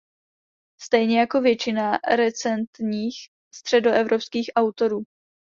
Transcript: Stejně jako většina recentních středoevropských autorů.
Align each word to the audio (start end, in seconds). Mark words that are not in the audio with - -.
Stejně 0.81 1.19
jako 1.19 1.41
většina 1.41 1.99
recentních 2.15 3.15
středoevropských 3.53 4.49
autorů. 4.55 5.03